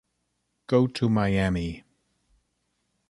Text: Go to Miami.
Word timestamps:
Go 0.65 0.87
to 0.87 1.07
Miami. 1.09 1.83